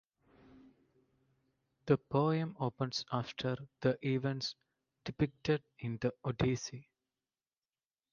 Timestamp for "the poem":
1.85-2.57